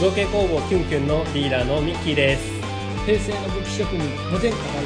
[0.00, 2.42] 造形工房キュンキュンのリーダーのミッキーです。
[3.04, 3.98] 平成の武器職人
[4.30, 4.84] 無添加大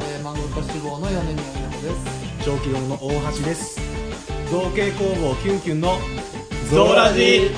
[0.00, 2.42] えー、漫画家志望の米宮美穂です。
[2.42, 3.78] 長期堂の大橋です。
[4.50, 5.98] 造形工房キュンキュンの
[6.70, 7.50] ゾーラジ。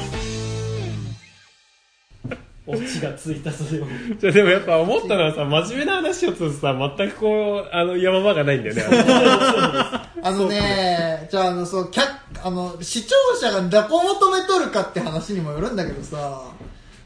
[2.66, 3.86] オチがついたそれを
[4.18, 8.82] じゃでもやっぱ思ったのはさ真面目な話をするとさ全くこうあの山場がないんだよね。
[10.20, 12.08] あのね、じゃあ、あの、そう、客、
[12.42, 16.42] あの、視聴者がどこ求めとるかって話にもよるんだけどさ、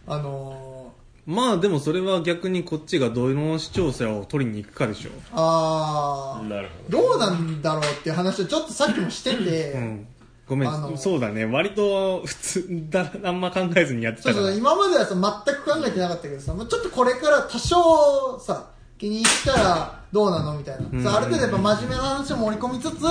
[0.06, 0.92] あの
[1.24, 6.98] まあでもそれは逆にこっちがどの視聴者を取りに行くかでしょあー、なるほど。
[6.98, 10.06] どうなんだろうっていう話をちょっとさっきもしてて、うん。
[10.48, 11.44] ごめあのんそうだね。
[11.44, 15.14] 割と普通だあんま考えずにやってそうそう、たから今まではさ、
[15.46, 21.02] 全く考えてなかったけどさ、まあちょっとこれから多少さ、気に入ったらどうなのみたいな。
[21.02, 23.04] さある程度やっぱ真面目な話も盛り込みつつ、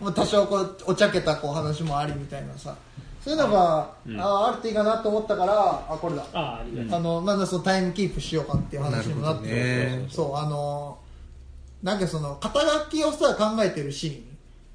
[0.00, 2.74] まあ多少こう、おちゃけたこう話もありみたいなさ、
[3.22, 6.24] そういうのが、ああ、あるといいかなと思ったから、あ、これだ。
[6.32, 6.98] ああありがとう。
[6.98, 10.06] あの、まだそのタイムキープしようかっていう話にもなってね。
[10.08, 10.98] そう、あの、
[11.82, 14.30] なんかその、肩書きをさ、考えてるシーン。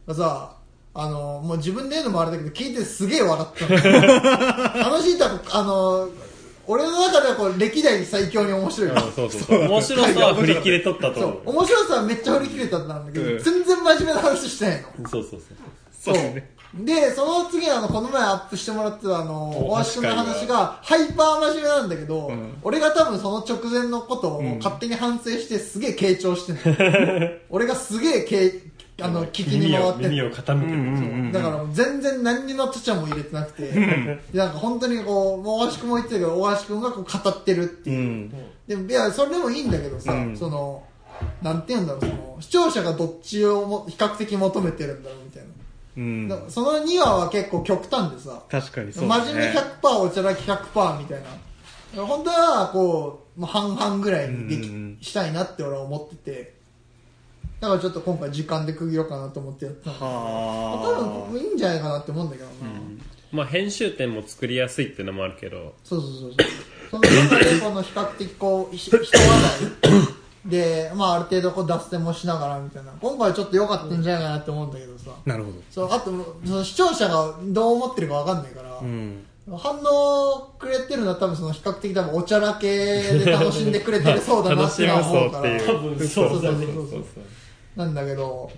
[0.07, 0.57] がさ、
[0.93, 3.75] あの、もう自分で言うのもあれだけど、聞いてすげえ笑ったの。
[4.87, 6.09] あのシーンってあの、
[6.67, 8.91] 俺の中ではこう、歴代最強に面白い。
[8.91, 9.59] あそうそうそう。
[9.67, 11.19] 面白さは振り切れとったと。
[11.19, 11.49] 思う。
[11.49, 13.39] 面白さはめっちゃ振り切れたんだけど、うん。
[13.39, 15.09] 全然真面目な話してないの。
[15.09, 15.41] そうそう。
[15.99, 16.15] そう。
[16.15, 22.57] そうねで、その次あの、この前アップしてもらってたあの、お大橋君の話が、ハイパー真面目なんだけど、ん。
[22.63, 31.43] 俺が多分その直前のことを勝手に反省してすげえ傾聴してる、 俺がすげえけあの、聞きに回って耳を耳を傾けて。
[31.43, 34.51] だから全然何にのちゃちゃも入れてなくて、でなん。
[34.51, 37.99] か本当にこう、もう大橋君も言ってたけど、大橋君がこう語ってるっていう。
[37.99, 38.33] うん。
[38.67, 40.37] でも、いや、それでもいいんだけどさ、うん。
[40.37, 40.83] その、
[41.41, 45.19] なんて言うんだろう、その、視聴者がどっちをも比較的求めてるんだろう。
[45.97, 51.25] うんその2話は結構極端でさ、確かにそうだね真面目100%おちゃらき100%みたいな。
[52.03, 56.55] 本当は、こう、もう半々ぐらいにでき、うんうんしたいなって俺は思ってて、
[57.59, 59.95] だからちょっと今回時間で区切ろうかなと思ってやったの。
[59.95, 62.53] は多分いいんじゃないかなって思うんだけどな。
[63.31, 66.35] まあ編集点も作りやすいっていうのもあるけどそうそうそうそう。
[66.91, 69.03] その中でこの比較的こう、ひ人話
[69.81, 69.91] 題
[70.45, 72.91] で、まあある程度こう脱線もしながらみたいな。
[73.01, 75.11] 今回ちょっと良かったんじゃないかなって思うんだけどさ。
[75.11, 76.11] あなるほどそう、あと、
[76.45, 85.53] その視聴者がどう思ってるかわかんないから、うん反応くれてるのは多分その比較的多分おちゃらけで楽しんでくれてるそうだなって思うから。
[85.53, 87.03] 楽しむそうっていうそうそうそうそうそうそう。
[87.75, 88.51] なんだけど、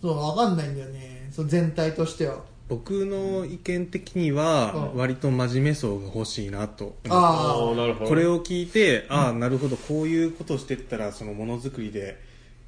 [0.00, 1.28] そう、わかんないんだよね。
[1.30, 2.36] そう全体としては。
[2.68, 4.98] 僕の意見的にはうん。
[4.98, 6.96] 割と真面目層が欲しいなと。
[7.08, 8.08] あああなるほど。
[8.08, 12.22] これを聞いて、ああなるほどこういうことをしてったらそのものづくりで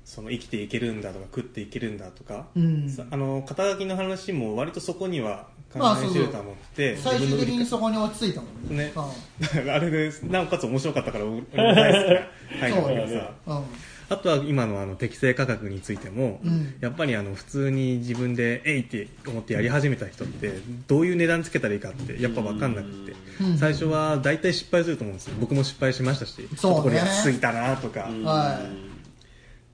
[0.04, 2.88] その生きていけるんだとか食っていけるんだとか、うん。
[2.88, 8.84] さあの肩書きの話も割とそこには関連してると思って、最終的にそこに落ち着いたもんね。
[8.84, 8.92] ね。
[8.96, 9.70] うん。
[9.70, 13.64] あれでなおかつ面白かったから俺も大好きな はいそうだだけどさうん。
[14.10, 16.74] あとは今のあの適正価格についても、うん。
[16.80, 20.52] やっぱりあの普通に自分でえいって思ってやり始めた人って
[20.88, 23.56] どういう値段つけたらいいかってやっぱ分かんなくて、うん。
[23.56, 25.36] 最初は大体失敗すると思うんですよ。
[25.38, 28.60] 僕も失敗しましたし、ちょっそうねとこれ安すぎたなとか、は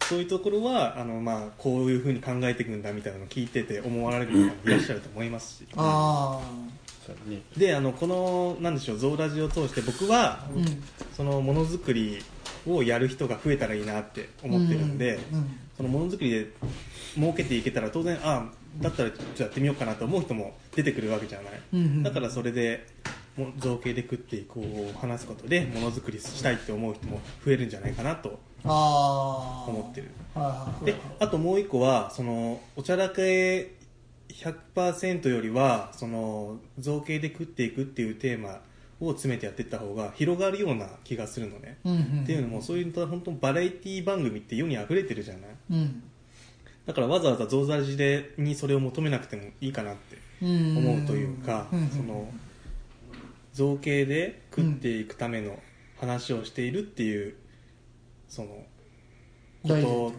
[0.02, 0.04] い。
[0.04, 5.66] そういうところはあの、まあ、こういうふうに考えていくんだみたいなのを聞いてて思われる方もいらっしゃると思いますし。
[5.76, 6.40] あ
[7.56, 10.48] であのこのなんでしょうゾウラジを通して僕はあ。
[10.54, 10.64] うん。
[11.16, 12.18] そのものづくり
[12.66, 16.46] をやる人が増えたらいいなって思ってるんで、うんそのものづくりで
[17.16, 18.48] 儲けていけたら当然あ
[18.80, 22.86] だったらちょっとやってみようかなと思う人も出てくるわけじゃない、うんうんだからそれで
[23.36, 29.70] も造形で食っていこうを話すことでものづくりしたいって思う人も増えるんじゃないかなとああ。
[29.70, 30.10] 思ってる。
[30.84, 33.72] であともう一個はそのおちゃらけ
[34.28, 38.60] 100%よりはその造形で食っていくっていうテーマ
[39.00, 42.22] を詰めてやっていった方が広がるような気がするのね、うんうん。
[42.22, 45.42] っていうのもそういった本当バラエティ番組って世に溢れてるじゃない？
[45.70, 46.02] うん。
[46.86, 50.78] だからわざわざゾウザジでにそれを求めなくてもいいかなってうん。
[50.78, 52.28] 思うというか、うんその
[53.52, 55.58] 造形で食っていくための
[55.98, 57.34] 話をしているっていう
[58.28, 58.48] その
[59.62, 60.12] こと。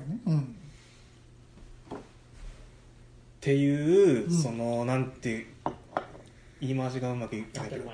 [3.38, 5.48] っていう、うんそのなんて
[6.60, 7.86] 言い回しがうまくいかないけど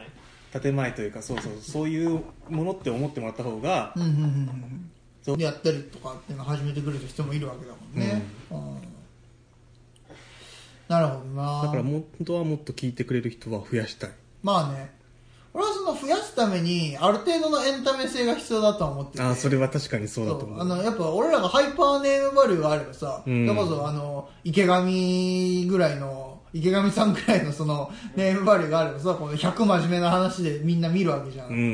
[0.54, 4.92] 建建前というかそうそうそういうものって思ってもらった方がうんうんうん
[5.24, 5.42] そううん。
[5.42, 8.22] やったりとかっていうのを始めてくれる人もいるわけだもんね。
[8.52, 8.78] うん。
[10.88, 11.62] なるほどな。
[11.64, 14.10] だから本当はもっと聞いてくれる人は増やしたい
[14.44, 14.92] まあね。
[15.54, 19.24] 俺はその増やすために、ある程度のエンタメ性が必要だとは思ってて。
[19.24, 26.23] ああそれは確かにそうだと思うあのやっぱ俺らがハイパーネームバリューがあればさ、うんそれこそあの池上ぐらいの
[26.54, 31.66] 池上さんくらいのそのネームバリューがあればさこの100真面目な話でみんな見るわけじゃん、うんうんう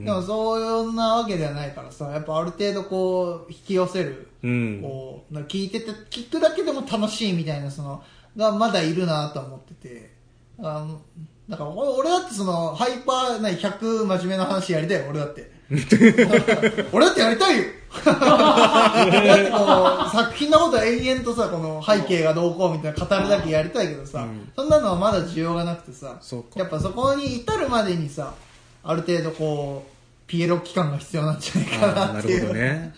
[0.00, 4.80] んでもそうなわけではないからさやっぱある程度こう引き寄せる、うん。
[4.82, 8.02] こう聞いてて聞くだけでも楽しいみたいなその
[8.36, 10.18] がまだいるなとは思ってて。
[10.60, 11.00] あの
[11.48, 15.50] だから俺俺だってそのハイパーな100真面目な話やりたいよ俺だって
[16.92, 17.64] 俺だってやりたいよ。
[18.04, 24.26] だってこう作品のことは延々とさこの背景がどうこうみたいな語るだけやりたいけどさ、
[24.56, 26.18] そんなのはまだ需要がなくてさ
[26.56, 28.34] やっぱそこに至るまでにさ
[28.82, 32.94] ある程度こうピエロ期間が必要なんじゃないかなっていうね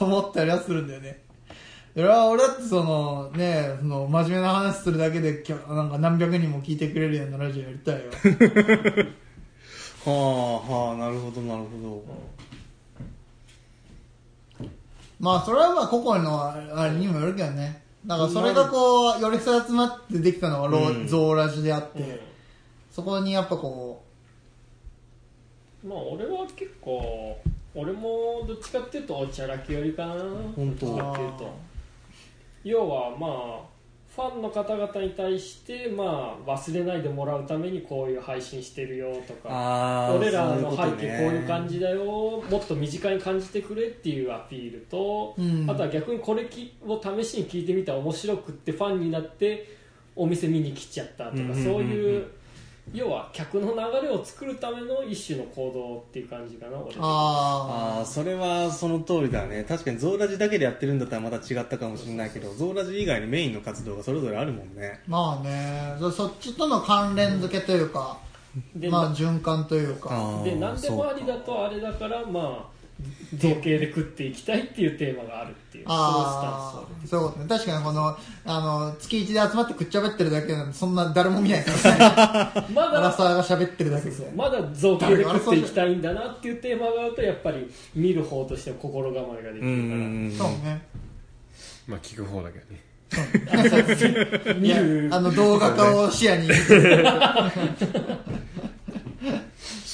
[0.00, 1.22] 思ったりはするんだよね。
[1.96, 8.10] 俺は俺だってそのねその真面目な話するだけでなんか何百人も聞いてくれるようなラジオやりたいよ
[10.04, 12.04] はあはあなるほどなるほ
[15.20, 17.82] まあそれはまあ個々のあれにもよるけどね。
[18.04, 21.06] だからそれがこうよりそ集まってできたのがロー、うん。
[21.06, 22.20] ゾーラジであって、
[22.92, 24.04] そこにやっぱこ
[25.82, 27.38] まあ俺は結構
[27.74, 30.14] 俺もどっちかっていうとおちゃらけよりかな。
[30.54, 30.86] 本当。
[30.86, 31.54] どっちかっていうと。
[32.64, 33.73] 要はまあ
[34.14, 42.04] ファンの方々に対してまあ忘れないでもらうためにこういう配信してるよとか俺らの背景こういう感じだよ
[42.48, 45.68] もっと身近に感じてくれっていうアピールと、うん。
[45.68, 49.68] あとは逆にこれきを試しに聞いてみたら面白くってファンになって
[50.14, 51.64] お店見に来ちゃったとか、うんうんうんうん。
[51.64, 52.26] そういう
[52.92, 56.94] 要は客の流れを作るための一種の行動っていう感じかな俺。
[56.94, 59.64] うあああそれはその通りだね。
[59.64, 65.00] 確かにゾーラジだけでやってるんだったらまた違ったかもしれないけどゾーラジ以外にメインの活動がそれぞれあるもんね。
[65.08, 65.96] あまあね。
[65.98, 68.18] そそっちとの関連付けというか
[68.76, 70.42] で,、まあ循環というか。
[70.44, 72.74] で何でもありだとあれだからまあ
[73.36, 77.46] 造形で食っていきたいっていうテーマがあるっていうああそういうことね。
[77.48, 81.94] 確かにこのあの月一で集まってくっちゃべってるだけなんでそんな誰も見ないから
[82.64, 82.68] ね。
[82.74, 90.34] まだアラサーが喋ってるだけでまだ造形で食っていきたいんだなっていうテーマがあるとやっぱり見る方としても心構えができるうん。
[90.36, 90.82] から、そうね。
[91.86, 92.80] まあ聞く方だけどね。
[94.60, 95.08] いや見る。
[95.12, 96.48] あの動画化を視野に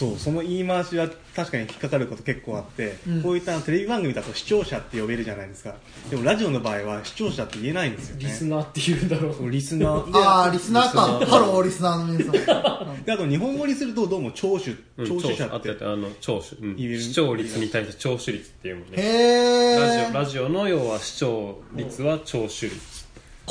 [0.00, 3.23] そうその言い回しは確かに引っかかること結構あって、うん。
[3.23, 5.75] こういったテレビ番組だと視聴者って呼べるじゃないですか。
[6.08, 8.23] でもラジオの場合は視聴者って言えないんですよね。
[8.25, 9.50] リスナーっていうんだろう。
[9.50, 10.11] リスナー。
[10.11, 11.26] でああリスナーか。
[11.26, 13.05] ハローリスナーの皆さん。
[13.05, 16.99] であと日本語にするとどうも聴取うん聴取者あってってあの聴取、うん。
[16.99, 23.00] 視聴率に対して聴取率っていうもんへねラジえオラジオの要は視聴率は聴取率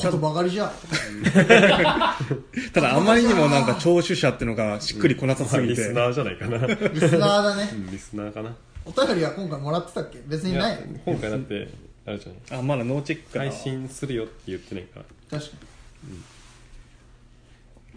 [0.02, 0.72] 言葉狩りじゃん
[2.74, 6.58] ただあまりにもなんか聴取者っていうのがしっくりこなさすぎて、リスナーじゃないかな。
[6.68, 7.70] リスナーだね。
[7.74, 8.56] うんリスナーかな。
[8.86, 10.20] お便りは今回もらってたっけ？
[10.28, 11.68] 別にない今回だって
[12.06, 12.60] あれじゃない？
[12.60, 15.02] あまだノーチェックかな配信するよって言ってないか
[15.32, 15.40] ら。
[15.40, 15.58] 確か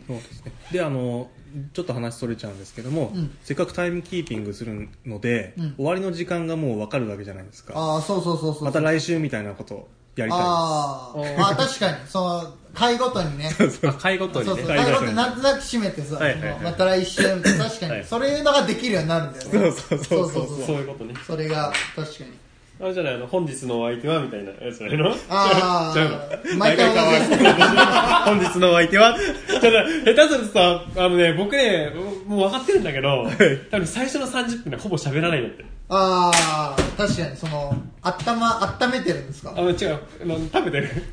[0.09, 0.53] そうですね。
[0.73, 1.31] であの
[1.75, 3.31] ちょっと話それちゃうんですけども、うん。
[3.43, 5.75] せっかくタイムキーピングするので、うん。
[5.77, 7.75] 終わりの時間がもう分かるわけじゃないですか。
[7.77, 11.41] ああそうそうそうそうまた来週みたいなことをやりたいあー。
[11.41, 11.97] あ確かに。
[12.07, 13.51] その回ごとにね。
[13.87, 14.63] あ回ごとそうそう。
[14.63, 14.69] に。
[14.69, 16.53] ね回ごとになんとなく締めてさ、はいはいはい。
[16.59, 17.99] そのまた来週みたいな確かはい。
[18.01, 19.51] にそういうのができるようになるんだよね。
[19.51, 20.31] そうそうそう。
[20.31, 20.77] そうそうそう。
[20.77, 21.15] いうことね。
[21.27, 22.31] それが確かに。
[22.81, 25.95] あれじゃないの本日のお相手はみたいなやつじゃないのああ
[26.59, 27.39] 毎回同じ。
[27.39, 27.53] です
[28.25, 29.17] 本日のお相手は
[29.61, 31.93] ただ下手するとさあのね僕ね
[32.27, 33.31] もう分かってるんだけど
[33.71, 39.53] 多分最初の30分でほぼ喋らないんだってああ確かにそのあったま温めてるんですか？
[39.55, 40.01] あの違う。
[40.23, 40.89] あの食べてる。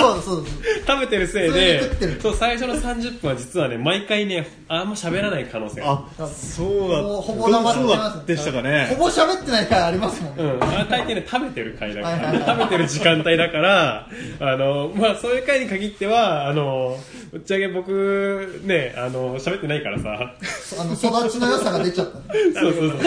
[0.00, 0.44] そうそうそう。
[0.86, 2.20] 食べてるせいでで食ってる。
[2.20, 5.92] そう最初の30分は実はね毎回ねあんま喋らない可能性が。
[5.92, 8.86] あそうだもうほぼ生そうだでしたかね。
[8.96, 12.58] ほぼ喋ってない回ありますもん、うん、あ大抵ね食べてる回だから、はいはいはい。
[12.58, 14.08] 食べてる時間帯だから
[14.40, 16.96] あの、まあ、そういう回に限ってはあの
[17.30, 20.34] ぶっちゃけ僕ねあの喋ってないからさ。
[20.80, 22.98] あの育ちの良さが出ちゃったそうそうそう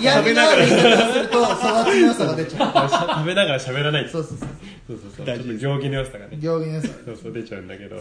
[0.00, 2.90] 嫌味のある言い方すると育ちの良さが出ちゃう。
[3.18, 4.08] 食べながら喋らない。
[4.08, 4.48] そうそうそう。
[4.88, 6.38] そうそうそうちょっと行儀の良さがね。
[6.40, 7.96] 行儀の良さそうそう出ちゃうんだけど。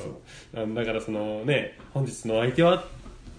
[0.56, 2.84] あのだからそのね本日のお相手は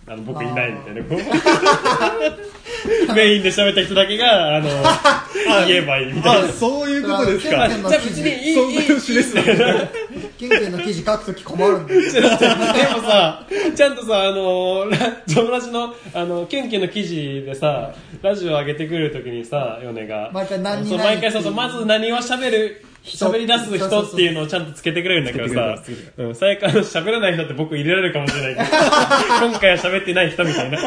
[0.07, 1.03] あの僕いないみたいな
[3.15, 4.69] メインで喋った人だけがあの
[5.67, 6.49] 言えばいいみたいな。
[6.49, 7.69] あそういうことですか。
[7.69, 9.43] じゃあ別にいいそんな吉ですね
[10.39, 17.93] ケンケンの記事書くとき困るんで でもさ、ちゃんとさ、あの、ラジョラジの、あの、ケンケンの記事でさ、
[18.23, 20.31] ラジオ上げてくるときにさ、ヨネが。
[20.33, 25.83] 毎回何にそう、何毎回そうそう、まず何を喋る喋り出す人っていうのをちゃんとつけてくれるんだけどさ。
[26.19, 28.69] うん最悪あの喋らない人って僕入れられるかもしれないけど。
[29.49, 30.79] 今回は喋ってない人みたいな。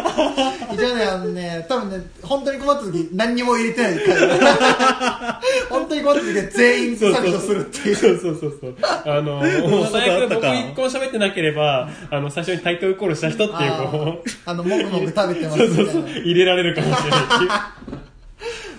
[0.72, 5.42] 一応ね、あのね、多分ね、本当に困った時何にも入れてないから。
[5.70, 7.96] 本当に困った時は全員削除するっていう。
[7.96, 8.76] そうそうそうそう。
[8.82, 14.28] あのもう最悪僕一個も喋ってなければあの最初にタイトルコールした人っていうあこう。
[14.28, 15.92] ーあの、もぐもぐ食べてますそうみたいな。
[15.92, 17.50] そうそう入れられるかもしれないっていう。
[17.50, 18.11] ま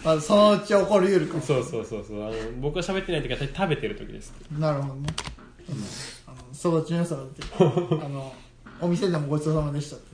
[0.04, 1.40] あ、そのうち起こり得るかも。
[1.42, 5.08] そうそうそうそうあの僕が喋ってない時は食べてる時ですなるほどね。
[6.26, 8.04] あの、育ちの良さが出てる。
[8.04, 8.32] あの、
[8.80, 10.06] お店でもごちそうさまでしたって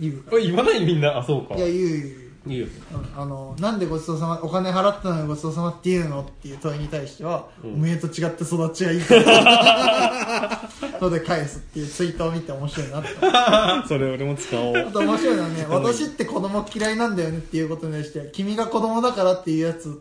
[0.00, 1.60] 言うかこれ 言わないみんなあそうから。
[1.60, 2.25] いや、言う言う言う。
[2.48, 2.68] い
[3.16, 10.60] あの、なんでごちそうさま、お金払ったのにごちそうさまっていうのっていう問いに対しては、おめえと違って育ちがいいから。
[11.00, 13.84] ので返すっていうツイートを見て面白いなって思った。
[13.88, 14.76] それ俺も使おう。
[14.76, 19.98] あと面白いのはね、 私って子供嫌いなんだよねっていうことに対して、君が子供だからっていうやつ、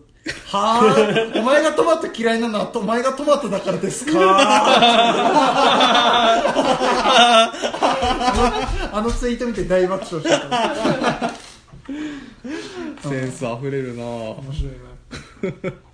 [0.52, 4.12] はぁ、お前がトマト嫌いなのは、お前がトマトだからですか？
[8.92, 10.40] あのツイート見て大爆笑した。
[10.40, 11.32] から。
[11.88, 14.04] センスあふれるな。
[14.04, 15.74] 面白いな。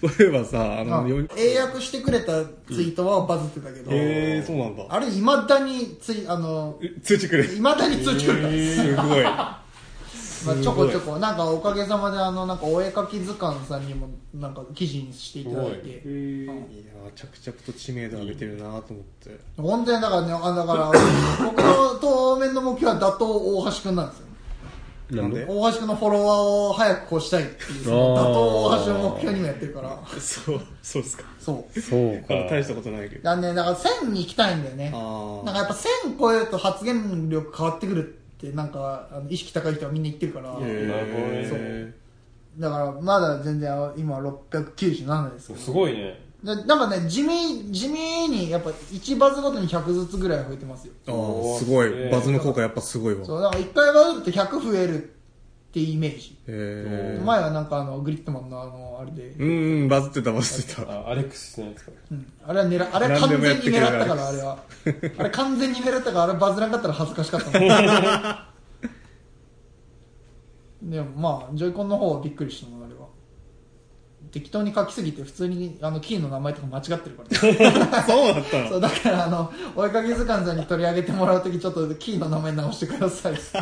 [0.00, 4.84] そういえばさあのあよ英訳してくれたツイートはバズってたけど、へえそうなんだ。
[4.88, 8.52] あれ、いまだにツイ、あの、通知くれいまだに通知来るから。
[8.52, 9.24] すごい。
[10.46, 15.88] まあ、ちょこちょこ、なんかおかげさまで、あの、なんかお絵かき図鑑さんにも、なんか記事にしていただいて。
[15.88, 16.46] い。
[16.46, 16.52] や
[17.14, 19.38] 着々と知名度上げてるなと思って。
[19.56, 20.92] 本当にだからね、あだから、
[21.44, 24.25] 僕の当面の目標は打倒大橋くんなんですよ。
[25.10, 25.44] なんで？
[25.48, 29.98] 大橋くんのフォロワーを早く越したいっていう、その打倒大橋を目標にもやってるから。
[30.18, 31.80] そうそうですかそう。
[31.80, 34.90] そうか大したことないけどだね、だから1000に行きたいんだよね。
[34.94, 40.50] あなんかやっぱ1000超えると発言力変わってくるって、なんか、あの意識高い人はみんな言ってるから。
[40.56, 40.72] あなる
[41.12, 41.94] ほどねそう
[42.58, 45.58] だから、まだ全然、今697ですけど。
[45.60, 50.92] すごいねでなんかね、地味、地味に、やっぱ1バズごとに100ずつぐらい増えてますよ。
[51.08, 55.06] あーすごいバズの効果やっぱすごいわそう、だから1回バズると100増えるっ
[55.72, 56.38] ていうイメージ。
[56.46, 64.58] へえ前はなんかあの、グリットマンのあの、あれで、うんうんバズってたバズってたあアレックスのやつかうんあれは狙あれは完全に狙ったから、あれは。
[65.18, 67.68] あれ完全に狙ったから、あれバズらんかったら恥ずかしかったもん。
[70.90, 72.85] でもまあ、ジョイコンの方はびっくりしたの。
[74.36, 77.22] 適当に書きすぎて、普通にあのキーの名前とか間違ってるか
[77.90, 78.68] ら、 そうだったの？
[78.68, 83.58] そう、だからあの、お絵かき図鑑さんに取り上げてもらうとき、ちょっとキーの名前直してくださいって。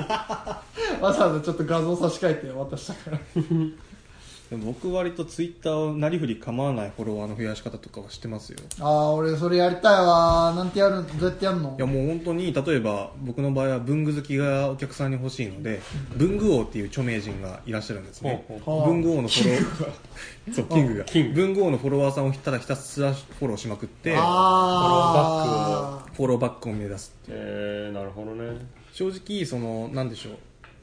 [1.00, 3.18] わざわざちょっと画像差し替えて渡したから。
[4.50, 8.58] でも僕割とツイッターをなりふり構わないフォロワーの増やし方とかはしてますよ。
[8.80, 10.52] ああ、俺それやりたいわ。
[10.54, 11.74] なんてやる、どうやってやるの？
[11.78, 15.80] いやもう本当に例えば僕の場合は文具好きがお客さんに欲しいので
[16.16, 18.44] 文具王っていう著名人がいらっしゃるんですね。
[18.66, 21.04] 文具王のフォロー そうキングが。
[21.34, 28.58] 文具王のフォロワーさんをただひたすらフォローしまくってああ、フォローバックを目指すえー、なるほどね。
[28.92, 30.34] 正直そのなんでしょう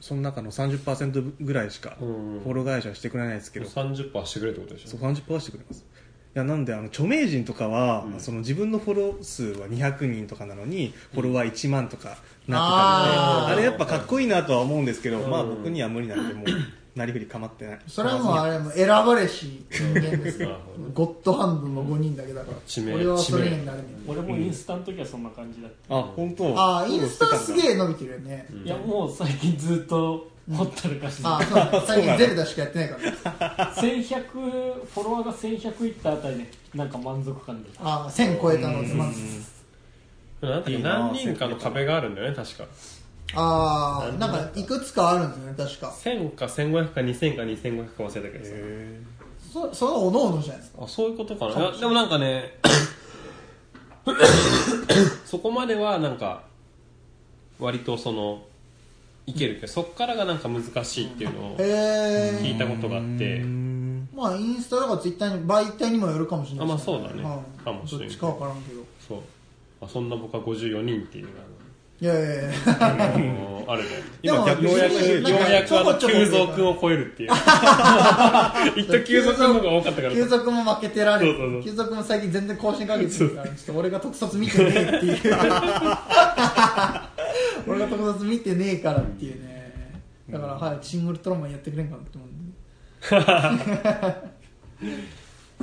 [0.02, 2.38] その中の30%ぐらいしかフうん。
[2.40, 4.88] ォロー会社はしてくれないですけど、30%してくれってことでしょ？
[4.88, 5.86] そう30%はしてくれます。
[6.34, 15.30] いやなんであの著名人とかは、その自分のフォロー数は200人とかなのにフォロワー1万とかなってたので、あれやっぱかっこいいなとは思うんですけど、うん。
[15.30, 16.46] まあ僕には無理なんでもう
[16.94, 17.78] なりふり構ってない。
[17.86, 20.50] それはもうあれも選ばれし人間ですよ。
[20.50, 21.06] なるほど。
[21.06, 22.58] ゴッドハンドの5人だけだから。
[22.66, 22.94] 知名。
[22.94, 26.58] 俺はそれになるね俺もインスタの時はそんな感じだった、あ本当？
[26.58, 32.96] ああインスタすげえ伸びてるよね、いやもう最近ずっとほったらかしで、ああそう 最近ゼルダしかやってないか
[33.38, 39.12] ら1100フォロワーが1100いったあたりでなんか満足感でああ1000超えたのつまん
[40.40, 42.64] なんだっけいいな何人かの壁があるんだよね確か
[43.34, 45.88] ああなんかいくつかあるんですよね確か。
[45.88, 48.50] 1000か1500か2000か2500か忘れたけどさ。
[48.54, 49.00] へ
[49.52, 50.84] そそのおのおのじゃないですか。
[50.84, 51.70] あそういうことかな。
[51.72, 52.58] でもなんかね
[55.24, 56.44] そこまではなんか
[57.58, 58.42] 割とその
[59.26, 63.42] いけるけどそっからがなんか難しいっていうのを聞いたことがあって。
[64.14, 67.22] まあインスタとかツイッターに媒体にもよるかもしれないあまあそうだね。
[67.22, 67.64] はい。
[67.64, 68.82] かもしれんどっちかわからんけど。
[69.06, 69.18] そう。
[69.80, 71.38] あそんな僕は54人っていうのが
[72.02, 72.32] いやいやいや。
[73.68, 73.90] あるね。
[74.24, 74.90] 今ようやくようや
[75.62, 75.68] く
[76.00, 77.30] 急増君を超えるっていう。
[78.76, 80.14] 一時急増君の方が多かったから。
[80.14, 81.50] 継続も負けてられそうそうそう。
[81.58, 85.18] る継続も最近全然更新かけてるからちょっと俺が特撮見てねえっていう。
[87.68, 89.92] 俺が特撮見てねえからっていうね。
[90.28, 92.56] だからはいシングルトラマンやってくれんかなって思うんで。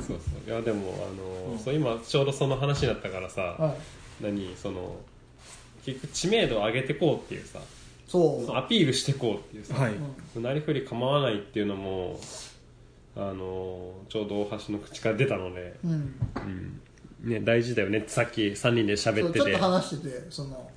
[0.00, 0.18] そうそう。
[0.50, 1.10] いやでもあ
[1.52, 3.74] の、そう今ちょうどその話になったからさ、は
[4.22, 4.24] い。
[4.24, 4.96] 何その
[5.84, 7.60] 結局知名度を上げてこうっていうさ
[8.10, 8.56] そう。
[8.56, 10.40] アピールしてこうっていうさ、はい。
[10.40, 12.18] なりふり構わないっていうのも
[13.16, 15.92] ああのちょうど大橋の口から出たので、うん。
[15.92, 16.80] うん。
[17.22, 19.40] ね、大事だよねってさっき3人で喋ってて。
[19.40, 20.70] ちょっと話しててその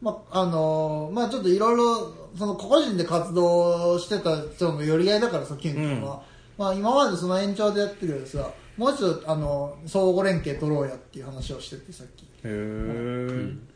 [0.00, 6.22] まああのまあちょっといろいろその個人で活動してた人の寄り合いだからさキュンキュンは、
[6.56, 12.22] まあ今までその延長でやってるけどさもう一度あの相互連携取ろうやっていう話をしててさっき。
[12.22, 13.69] へえ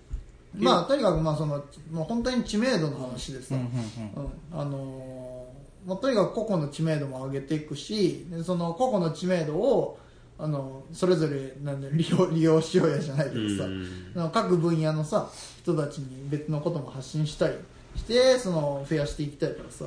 [0.59, 4.61] まあとにかくまあそのもう本当に知名度の話でさ、うんうんうん。
[4.61, 9.99] あのーまあ、とにかく個々の知名度も上げていくしでその個々の知名度を
[10.39, 14.31] あのそれぞれなんで利用 利用しようやじゃないけどさ、うん。
[14.33, 15.29] 各分野のさ
[15.63, 17.55] 人たちに別のことも発信したり
[17.97, 19.85] してその増やしていきたいからさ。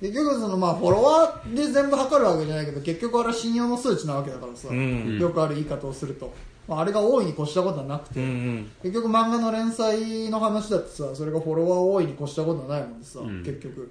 [0.00, 5.18] 結局そのまあフォロワーで全部測るわけじゃないけど結局あれは信用の数値なわけだからさ、うん。
[5.18, 6.32] よくある言い方をすると、
[6.68, 8.70] まあ、あれが大いに越したことはなくて、うんうん。
[8.82, 13.42] 結局漫画の連載の話だってさそれがフォロワー多いに越したことはないもんでさ、うん。
[13.42, 13.90] 結局。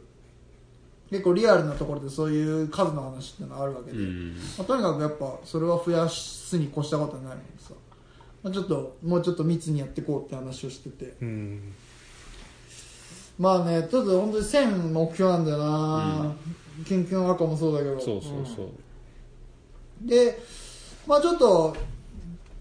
[1.10, 4.36] 結構リアルなところでそういう数の話ってのはあるわけで、うん。
[4.58, 7.74] まあ、とにかくやっぱそれは増やすに越したことはないもんでさ、
[8.44, 11.16] まあ、ちょっともうちょっと密にやっていこうって話をしてて。
[11.22, 11.74] うん。
[13.40, 16.36] まあねちょっと本当に1000目標なんだよな、
[16.86, 18.00] キュンキュン赤もそうだけど。
[18.00, 18.70] そうそうそう、
[20.08, 20.40] で
[21.06, 21.76] まあちょっと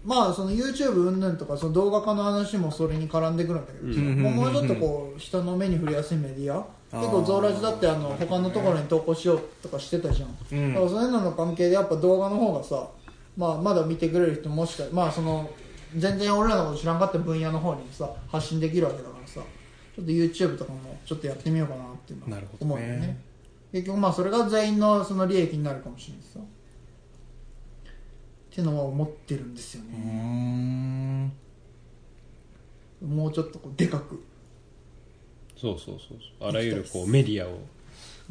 [0.07, 4.23] まあその YouTube 云々とかその動画化の話もそれに絡んでくるんだけどさ、うん。
[4.23, 6.65] もうもうちょっとこう人の目に触れやすいメディア
[6.97, 10.73] 結構ゾーラジだってあの他のところに投稿しようとかしてたじゃん、うん。
[10.73, 12.87] だからそういうのの関係でやっぱ動画の方がさ、
[13.35, 15.49] まあ、まだ見てくれる人もしかまあその
[15.93, 19.41] 全然俺らのこと知らんかった分野の方にさ発信できるわけだからさ
[19.93, 23.19] ちょっと YouTube とかもちょっとやってみようかなっていうのは思うよね。
[23.73, 26.39] 結局まあそれが全員のその利益になるかもしれないさ
[28.57, 31.31] っていうのは思ってるんですようね、ん。
[33.07, 34.23] もうちょっとこうでかく。
[35.55, 36.49] そうそうそうそう。
[36.49, 37.59] あらゆるこうメディアを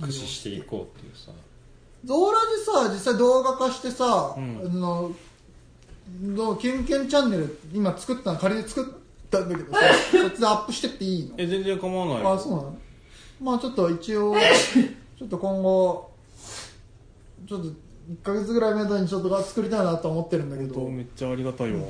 [0.00, 1.30] 駆使していこうっていうさ。
[2.04, 4.62] ゾーラジさ実際動画化してさ、うん。
[4.66, 5.12] あの
[6.22, 9.78] どうキュンキュンチャンネル今作ったの仮で作ったんだけどさ
[10.10, 11.34] そっちでアップしてっていいの？
[11.38, 12.32] え全然構わないよ。
[12.32, 12.76] あそうなの？
[13.40, 14.34] まあちょっと一応
[15.16, 16.10] ちょっと今後
[17.48, 20.88] ちょっと1ヶ月ぐらい目処にちょっと作りたいなと思ってるんだけど。
[20.88, 21.80] めっちゃありがたいわ。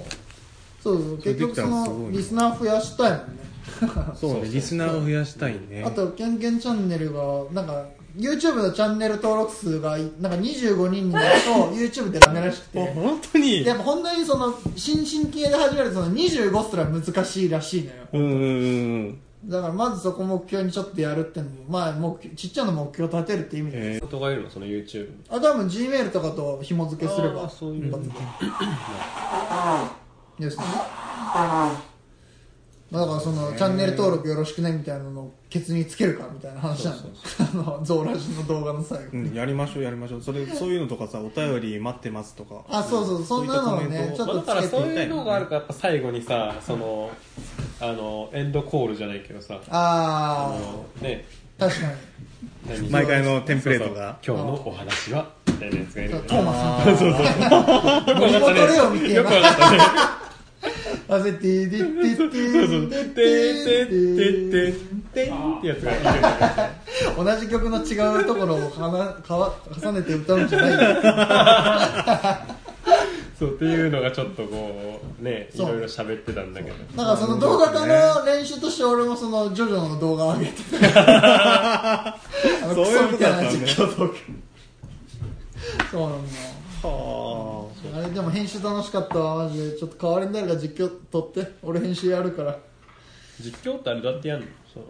[0.83, 1.19] そうそう。
[1.19, 3.47] 結局そのリスナー増やしたいもんね。
[4.15, 5.85] そうねリスナーを増やしたいね。
[5.85, 7.87] あとキャンキャンチャンネルがなんか
[8.17, 12.83] YouTube のチャンネル登録数がなんか25人になると YouTube でダメらしくて。
[12.83, 13.65] あ本当に？
[13.65, 17.95] やっぱ本当にその新進系で始めるとその25すら難しいらしいのよ。
[18.13, 24.51] うんうんうんだからまずそこ目標にちょっとやるってのもまあ目標ちっちゃな目標立てるって意味で人がいるの？
[24.51, 28.05] その YouTube にあ多分 G メールとかと紐付けすればあーそういう一発
[30.39, 30.65] でですね
[32.97, 36.99] まあだからそのチャンネル登録よろしくねみたいなのをケツにつけるかみたいな話なの
[37.39, 40.23] あのゾーラジの動画の最後うん、やりましょうやりましょう。
[40.23, 42.65] それそういうのとかさお便り待ってますとか。
[42.71, 47.11] あそうそうそんなのをねちょっとまあ、だからそういうのがあるからやっぱ最後にさその
[47.81, 49.61] あのエンドコールじゃないけどさ。
[49.69, 51.27] ああのね。
[51.59, 51.93] あ確かに。
[52.69, 54.19] 何毎回のテンプレートが。
[54.27, 56.21] 今日のお話はみたいなやつがいる。
[56.27, 58.15] トーマスあーそうそう。
[58.17, 59.79] 森本レオみたいなよくわかったね
[61.09, 64.73] あぜてててててそうそうてーてーてーてー
[65.13, 66.71] てーってやつがいるんだ
[67.17, 70.79] 同じ曲の違うところをかなかわ重ねて歌うんじゃないよ
[73.39, 80.53] そうっていうのがちょっとこうねいそうろいろ喋ってたんだけどだからその動画化の練習として俺もそのジョジョの動画を上げて
[80.95, 82.17] あ
[82.67, 84.15] のそういうことだったんだね実況動画
[85.91, 88.01] そうなんだよはあ。
[88.03, 89.79] れでも編集楽しかったわマジで。
[89.79, 91.53] ちょっと代わりに誰か実況撮って。
[91.63, 92.59] 俺編集やるから。
[93.41, 94.47] 実況ってあれどうやってやんの？
[94.73, 94.85] そう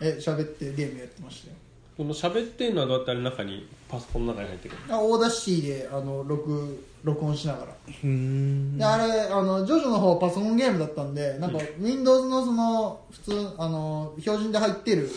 [0.00, 1.56] え喋ってゲームやってましたよ。
[1.96, 7.72] この喋ってんのはどうやってあれ中にパソコンの中に入ってくるあ Audacity であの録録音しながら。
[7.86, 8.76] うーん。
[8.76, 15.08] であれあのジョジョの方はパソコンゲームだったんでなんか Windows のその普通あの標準で入ってる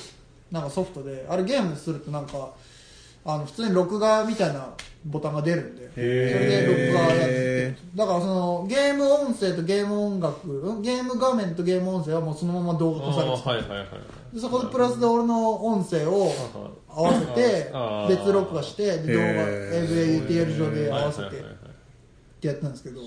[0.52, 2.52] なんかソフトであれゲームするとなんか
[3.28, 4.70] あの普通に録画みたいな
[5.06, 5.92] ボタンが出るんで。
[5.94, 7.76] それで録画やって。
[7.94, 13.88] だからそのゲーム音声とゲーム音楽んゲーム画面とゲーム音声はもうそのまま動画化されてはいはいはい。
[14.34, 16.32] でそこでプラスで俺の音声を
[16.88, 17.70] 合わせて
[18.08, 21.32] 別録画してで動画 AVAUTL 上で合わせてっ
[22.40, 23.02] てやったんですけど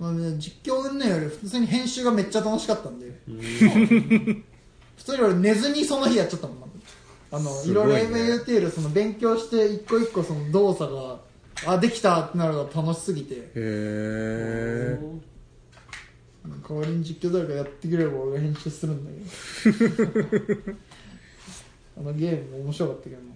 [0.00, 3.06] まあね、実況云々より普通に編集がめっちゃ楽しかったんで。
[4.96, 6.71] 普通に俺寝ずにその日やっちゃったもん
[7.32, 11.18] あのいろいろ MAUTL その勉強して一個一個その動作が
[11.66, 13.34] あできたってなるのが楽しすぎて。
[13.36, 14.98] へえ
[16.68, 20.72] 代わりに実況誰かやってくれれば俺が編集するんだけど。
[21.98, 23.32] あのゲームも面白かったけどな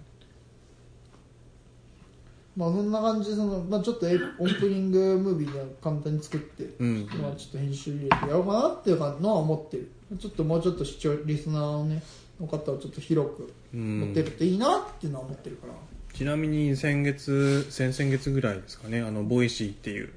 [2.57, 7.07] まあそんな感じでその、まあ、ちょっとエオープニングムービーで簡単に作って、うん。
[7.21, 9.91] まあ、ちょっと編集入れてやろうかなっていうのは思ってる。
[10.19, 12.01] ちょっともうちょっと視聴リスナーをね
[12.39, 13.99] の方をちょっと広くうん。
[14.01, 15.73] 持ってるといいなっていうのは思ってるから、
[16.13, 20.11] ちなみに先月先々月ぐらいですかねあの Voicyっていう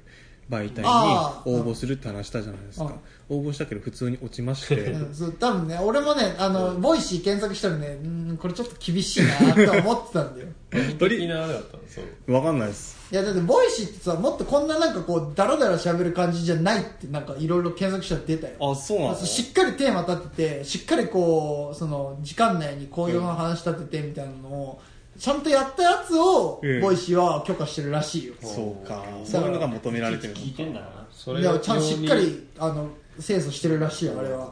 [0.51, 2.93] 媒体に応募するって話したじゃないですか。
[3.29, 4.75] 応募したけど普通に落ちまして。
[4.91, 10.47] うん、そう多分ね俺もねあの、 Voicy検索したらねうんこれちょっと厳しいなって思ってたんだよ。
[10.99, 11.83] と的なあれだったの？
[11.87, 12.33] そう。
[12.33, 12.99] わかんないです。
[13.11, 18.71] いやだって Voicyってさもっとこんななんかこうダラダラ喋る感じじゃないってなんかいろいろ検索したら出たよ。
[18.71, 24.81] あそうなのしっかりテーマ立ててしっかりこうその時間内にこういう話立ててみたいなのを
[25.21, 29.03] ちゃんとやったやつをええボイシーは許可してるらしいよ、そうか。
[29.23, 29.43] そう。
[29.43, 30.87] いうのが求められてるの聞いてんだな。
[31.11, 32.89] そいやちゃんとしっかりあの
[33.23, 34.49] 精査してるらしいよあれは。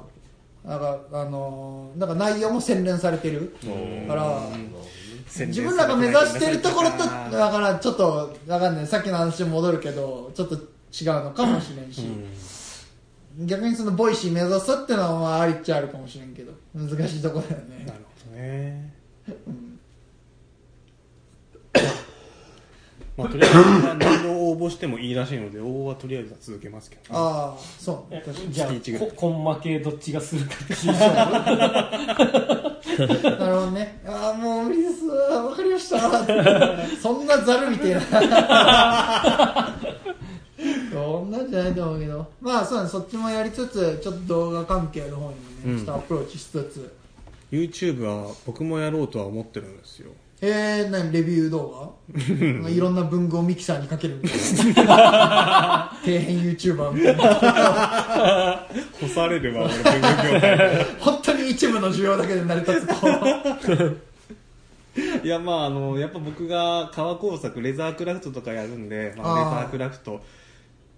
[0.63, 3.55] だからあのなんか内容も洗練されてる。
[4.07, 4.43] から
[5.47, 7.05] 自分らが目指してるところとだ
[7.49, 8.85] からちょっとわかんない。
[8.85, 10.61] さっきの話に戻るけどちょっと違う
[11.23, 12.05] のかもしれんし、
[13.39, 16.51] 逆にその Voicy目指すっていうのはまあありっちゃあるかもしれんけど。
[16.75, 17.85] 難しいところだよね。
[17.87, 18.93] なるほどね
[23.19, 23.59] まあ、とりあえず
[23.97, 28.13] 何度応募してもいいらしいので応募はとりあえずは続けますけど、ね、ああそう。
[28.49, 29.07] じゃあ月一ぐらい。
[29.09, 30.93] こコンマ系どっちがするかっていう。
[32.97, 34.01] なるほどね。
[34.05, 35.05] ああもう無理です。
[35.05, 35.99] わかりました。
[37.01, 38.01] そんなざるみたいな。
[40.91, 42.25] そんなんじゃないと思うけど。
[42.39, 42.89] まあそうだね。
[42.89, 45.77] そっちもやりつつちょっと動画関係の方にもね、うん。
[45.77, 46.99] ちょっとアプローチしつつ。
[47.51, 51.93] YouTube は僕もやろうとは思ってるんですよえー、何レビュー動
[52.65, 52.69] 画？
[52.69, 55.91] いろんな文具をミキサーにかけるみたいな。
[56.03, 58.65] 底辺 YouTuber みたいな。
[58.99, 63.99] 干されるわ俺文具業界本当に一部の需要だけで成り立つ
[65.23, 70.21] いやまああのやっぱ僕が革工作レザークラフトとかやるんで、まあ、レザークラフト。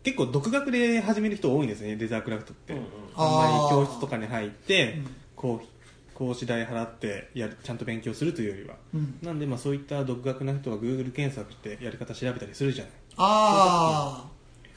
[0.04, 2.86] 結構独学で始める人多いんですねレザークラフトって、うんうん。
[3.16, 5.16] あんまり教室とかに入って、うん。
[5.36, 5.81] こう
[6.22, 9.18] 講師代払ってやるちゃんと勉強するというよりは、うん。
[9.24, 12.94] なんでまあそういった独学な人は Google 検索してやり方調べたりするじゃない。
[13.18, 14.30] あ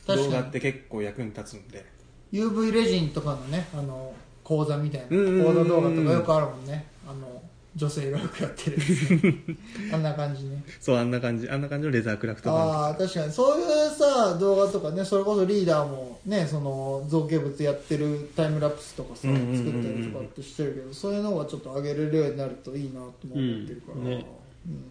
[0.08, 1.84] あ動画って結構役に立つんで。
[2.32, 6.86] UV レジンとかのねあの講座みたいな講座動画とかよくあるもんね。
[7.06, 7.42] あの
[7.76, 8.78] 女性がよくやってる
[9.92, 10.62] あんな感じね。
[10.80, 11.48] そうあんな感じ。
[11.48, 12.60] あんな感じのレザークラフト版。
[12.60, 19.38] ああ確かにそういうさ動画とかねそれこそリーダーもねその造形物やってるタイムラプスとかさ作った
[19.88, 24.26] りとかってしてるけどそういうのがちょっと上げれるようになるといいなとも思ってるから、うんね。
[24.68, 24.84] うん。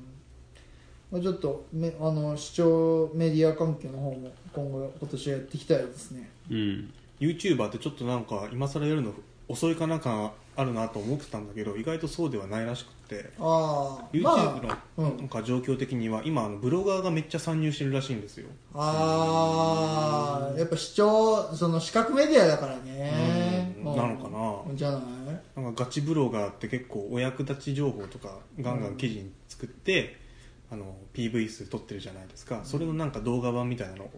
[1.14, 6.30] まあ、ちょっとめあの視聴メディア関係の方も今後今年はやっていきたいですね。
[6.52, 6.94] うん。
[7.22, 9.14] YouTuber ってちょっとなんか今更やるの
[9.48, 14.62] 遅いかなんかあるなと思ってたんだけど意外とそうではないらしくってああ YouTube
[14.98, 18.48] のなんか状況的には今あのブロガーがめっちゃ参入してるらしいんですよ。
[18.76, 23.74] ああやっぱ視聴その視覚メディアだからね。
[23.78, 24.30] うんなのか
[24.70, 24.76] な。
[24.76, 25.02] じゃない？
[25.62, 30.16] なんかガチブロガーって結構お役立ち情報とかガンガン記事に作って、
[30.72, 32.62] あの PV 数撮ってるじゃないですか。
[32.64, 34.12] それのなんか動画版みたいなのを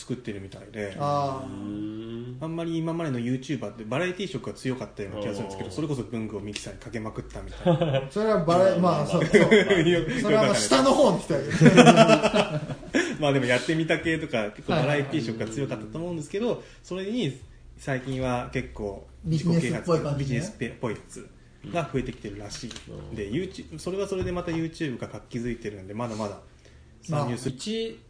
[0.00, 0.96] 作ってるみたいで。
[0.98, 2.38] あうん。
[2.40, 7.98] あんまり今までの YouTuber ってバラエティ色が強かったような気がするんですけどそれこそ文具をミキサーにかけまくったみたいな。
[7.98, 9.42] あ それはバラまあそうそう。
[10.22, 11.84] そ れはまあ下の方の人やけど
[13.20, 17.38] まあでもやってみた系とか結構バラエティ色が強かったと思うんですけどそれに
[17.76, 20.18] 最近は結構ビジネスっぽい感じね。
[20.20, 21.28] ビジネスっぽいやつ
[21.70, 22.70] が増えてきてるらしい。
[23.14, 26.40] で YouTube それはそれでまた YouTube が活気づいてるんでまだまだ
[27.02, 27.56] 参入する。
[27.56, 28.00] 一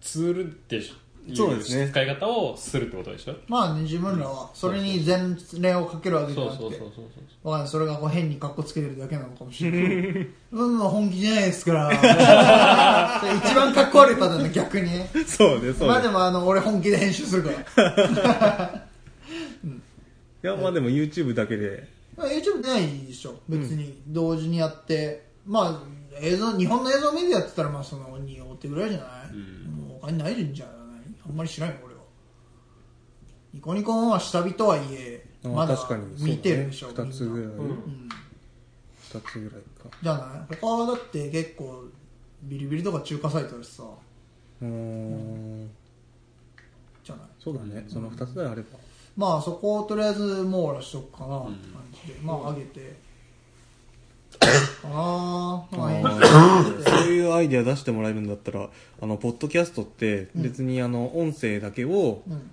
[0.00, 0.94] ツールでしょ
[1.32, 1.88] そうですね。
[1.88, 3.34] 使い方をするってことでしょ？
[3.48, 4.50] まあね自分らは。
[4.52, 6.62] それに全霊をかけるわけじゃなくて。
[6.62, 7.04] そうそうそう
[7.48, 9.82] わかんないそれがこう変にカッコつけてるだけなのかもしれない。
[10.52, 11.90] うんまあ本気じゃないですから。
[13.44, 14.90] 一番かっこ悪いパターンだ逆に。
[14.90, 17.50] ねそうですそうですまあでもあの俺本気で編集するか
[17.82, 18.88] ら。
[20.44, 21.88] いやまあでも YouTube だけで。
[22.16, 23.36] まあ YouTube ないでしょ。
[23.48, 24.02] 別に。
[24.08, 29.88] 同時にやって、まあ映像日本の映像メディアって言ったらまあその2大手ぐらいじゃない、うん。
[29.88, 30.73] もう他にないんじゃない
[31.26, 32.00] あんまり知らんよ俺は。
[33.52, 36.22] ニコニコは下火とはいえあまだ確かに。
[36.22, 37.62] 見てるでしょ、2つぐらい、みんな。
[37.62, 38.08] うん。
[39.12, 39.60] 2つぐらい
[39.90, 39.96] か。
[40.02, 41.84] じゃない他はだって結構
[42.42, 43.84] ビリビリとか中華サイトだしさ。
[44.62, 45.70] うーん。
[47.04, 47.26] じゃない？
[47.38, 47.84] そうだね。
[47.88, 48.78] その2つであれば。
[49.16, 52.96] まあそこをとりあえず網羅しとくかなって感じで、まあ上げて
[54.84, 58.68] あ編集してそういうアイデア出してもらえるんだったら
[59.00, 62.50] あのポッドキャストって別にあの音声だけを、うん。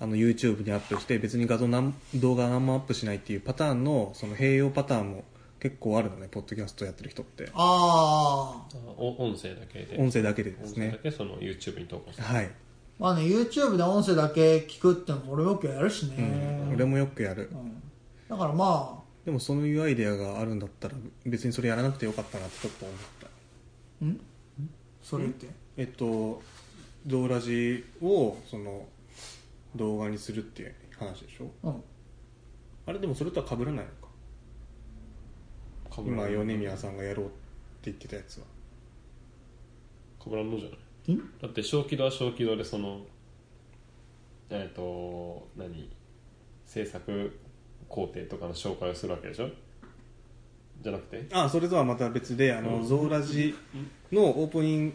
[0.00, 5.24] あの YouTube にアップして別に画像なん動画何もアップしないっていうパターンのその併用パターンも
[5.60, 7.48] 結構あるのねポッドキャストやってる人って。
[7.54, 9.96] ああお音声だけで。
[9.96, 12.24] 音声だけでで音声だすねけその YouTube に投稿する。
[12.24, 12.50] はい、
[12.98, 17.48] まあね YouTube で音声だけ聞くってのも俺よくやるしね、うん、俺もよくやる。
[17.52, 17.80] うん。
[18.28, 23.26] だからまでもそういうアイデアがあるんだったら別にそれやらなくてよかったなってちょっと思った。
[24.02, 24.20] あん？
[25.02, 25.46] それって？
[25.76, 26.42] えっと
[27.06, 28.86] ドーラジをその
[29.76, 31.50] 動画にするっていう話でしょ？
[31.62, 31.82] うん。
[32.86, 33.88] あれでもそれとは被らないのか？
[35.98, 37.34] 今米宮さんがやろうって
[37.84, 38.44] 言ってたやつは。
[40.22, 40.74] かぶらんのじゃな
[41.06, 41.12] い？
[41.14, 41.18] ん？
[41.40, 43.02] だって小規模は小規模でその
[44.50, 45.88] えっ、と何？
[46.66, 47.38] 制作
[47.88, 49.48] 工程とかの紹介をするわけでしょ？
[50.82, 51.26] じゃなくて？
[51.32, 53.54] あそれとはまた別であの、ゾーラジ
[54.10, 54.94] のオープニング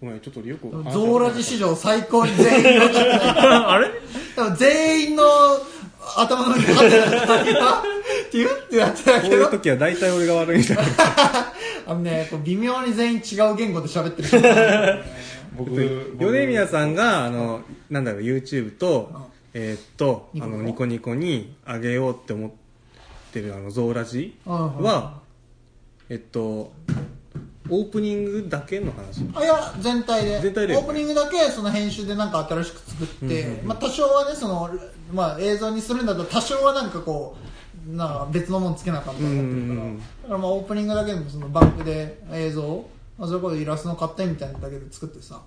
[0.00, 3.18] ごめんちょっと俺よく話ゾーラジ史上最高に全員分かってない
[3.64, 3.90] あれ？
[4.34, 5.22] 多分全員の
[6.18, 7.62] 頭の中に入ってたけどっ
[8.30, 10.76] て言ってやってたこういうけど時は大体俺が悪いんだ
[11.86, 15.02] あのねこう微妙に全員違う言語で喋ってる
[15.56, 15.70] 僕
[16.18, 20.54] 米宮さんがあのなんだろう YouTube と、うんえーっとニコニコ。
[20.54, 22.50] あのニコニコに上げようって思っ
[23.32, 25.20] てるあのゾーラジうんは、
[26.10, 26.72] えっと
[27.68, 29.22] オープニングだけの話。
[29.34, 30.40] あいや全体で。
[30.42, 30.76] 全体で。
[30.76, 34.70] オープニングだけその編集でなんか新しく作って、まあ、多少はねその、
[35.12, 37.34] まあ、映像にするんだと多少はなんかこ
[37.88, 45.40] うなんか別のものつけなかったと思ってるから、うんうんうんだからまあオープニングだけでもそのバンクで映像を、まあ、それこそイラストの買ったみたいなのだけで作ってさ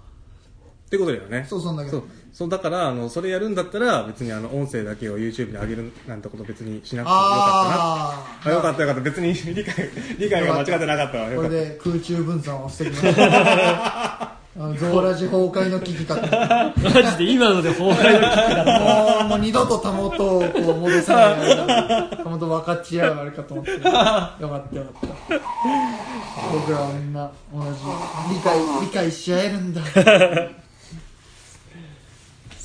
[0.89, 1.45] ってことだよね。
[1.47, 1.91] そうそんだけ。
[1.91, 2.03] そう。
[2.33, 8.55] そうだからあのそれやるんだったら別にあの音声だけを YouTube に上げるなんてこと別にしなくてもよかあったな。
[8.55, 9.01] あよかったよかった。
[9.01, 11.29] 別に 理解理解が間違ってなかったわ。
[11.29, 14.33] よこれで空中分散を防ぎました。
[14.59, 16.21] ゾーラジ崩壊の危機かと
[16.81, 23.71] マジで今ので崩壊の危機だもうもう二度とたもとをこう戻さないあれだたもと分かち合うあれかと思って。
[23.71, 24.67] よかったよかっ
[25.29, 25.39] た。
[26.51, 27.69] 僕らはみんな同じ。
[28.33, 29.81] 理解理解し合えるんだ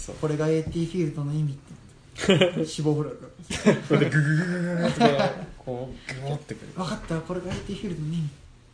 [0.06, 0.16] そう。
[0.16, 1.84] これが AT フィールドの意味って。
[2.64, 3.32] 死亡フラグ
[3.88, 5.00] それでググググググって
[5.58, 8.28] こうググってくる分かったこれが AT フィールドの意味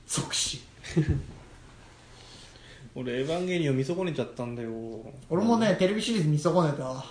[0.06, 0.60] 即死
[2.94, 4.70] 俺エヴァンゲリオン見損ねちゃったんだよ
[5.30, 7.04] 俺もねテレビシリーズ見損ねたわ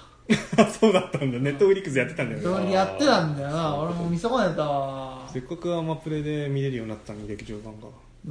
[0.80, 7.88] そうだったんだネットフリックスやってたんだよねそれやってたんだよな俺も見損ねたわせっかくアマプレで見れるようになったのに劇場版が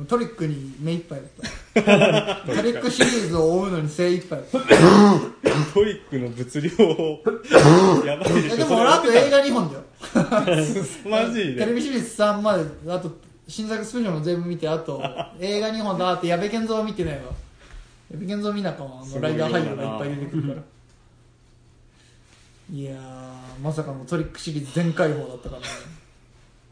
[0.08, 2.46] トリックに目いっぱいだった。
[2.54, 4.58] トリックシリーズを追うのに精一杯だった。
[5.74, 6.70] トリックの物量
[8.06, 8.54] やばいでしょ。
[8.54, 9.82] えでも俺あと映画2本だよ。
[11.08, 11.64] マジで？
[11.64, 13.10] テレビシリーズ3まであと
[13.48, 15.02] 新作スペシャルも全部見てあと
[15.40, 17.22] 映画2本だあと矢部健三は見てないわ。
[18.12, 19.02] 矢部健三見なかも。
[19.02, 20.62] あのライダー俳優がいっぱい出てくるから。
[22.70, 25.66] いやーまさかのトリックシリーズ全開放だったからね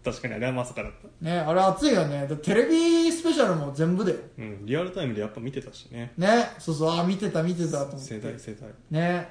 [0.06, 1.24] 確かにあれはまさかだった。
[1.24, 2.28] ねあれ熱いよね。
[2.40, 4.18] テレビスペシャルも全部だよ。
[4.38, 6.12] うんリアルタイムでやっぱ見てたしね。
[6.16, 7.98] ねそうそうあー見てた見てたと思って。
[7.98, 9.28] 世代世代ね。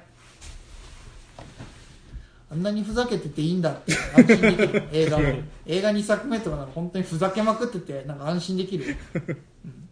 [2.50, 4.82] あんなにふざけてていいんだって安心できる。
[4.92, 5.24] 映画も。
[5.64, 9.18] 映画2作目とかなら本当にふざけまくっててなんか安心できるよ、う
[9.68, 9.88] ん。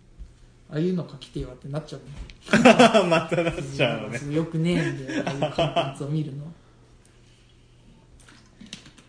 [0.70, 2.06] ああいうの書きてえわってなっちゃうね。
[3.08, 6.44] またなっちゃうのねよくねえんだよああいうコンテンツを見るの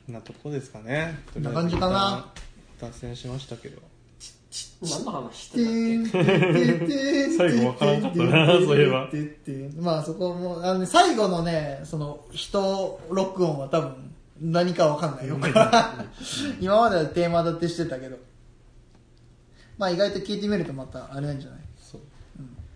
[0.08, 1.20] なとこですかね。
[1.34, 2.32] こんな感じかな。
[2.80, 3.82] 脱線しましたけど。
[4.82, 9.10] 何の話しててたっけーんてーてーん最後わからんかったなそういえば
[9.82, 15.38] まあそこもあの、ね、最後のねその人録音は多分何かわかんないよ
[16.60, 18.18] 今まではテーマ立てしてたけど
[19.78, 21.60] まあ意外と聞いてみるとまたあれなんじゃない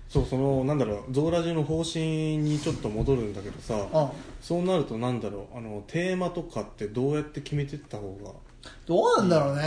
[0.10, 4.12] そうそのなんだろうゾーラジの方針にちょっと戻るんだけどさあ。
[4.42, 8.32] そうなるとなんだろうあのテーマとかってどうやって決めてった方が？
[8.88, 9.64] どうなんだろうね。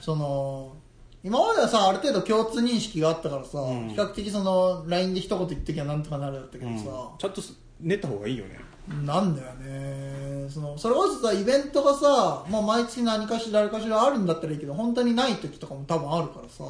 [0.00, 0.74] その
[1.22, 3.88] 今まではさある程度共通認識があったからさ、うん。
[3.88, 7.40] 比較的その LINE で一言言ってきゃなんとかなるだったけどさ、ちゃんと
[7.80, 8.58] 練った方がいいよね。
[9.06, 10.50] なんだよね。
[10.50, 16.64] そのそれこそさイベントがさ、まあ、毎月何かしら誰かしらあるんだったらいいけど本当にない時とかも多分あるからさ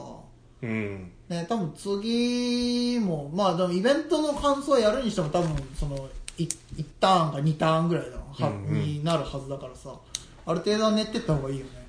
[0.64, 1.12] うん。
[1.29, 8.81] ね多分次もまあでもイベントの感想をやるにしても多分そのい1ターンか2ターンぐらいだは、うんうん。
[8.81, 9.94] になるはずだからさ
[10.46, 11.85] ある程度は練ってった方がいいよね。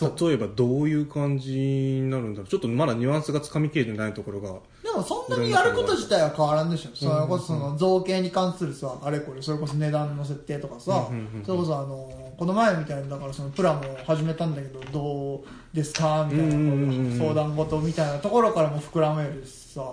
[0.00, 2.48] 例えばどういう感じになるんだろう。
[2.48, 4.50] ちょっとまだニュアンスがつかみきれてないところが
[4.84, 6.90] でもそんなにやること自体は変わらんでしょ。
[6.94, 11.44] それこそその造形に関するさあれこれそれこそ値段の設定とかさうんうんうんうん。
[11.44, 16.28] それこそあのこの前みたいにだからそのプラも始めたんだけどどうですか？
[16.30, 17.18] みたいなうんうんうんうん。
[17.18, 19.92] 相談事みたいなところからも膨らめるしさ。